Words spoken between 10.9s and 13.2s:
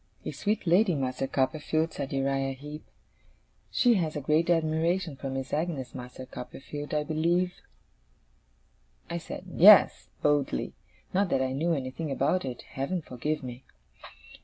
not that I knew anything about it, Heaven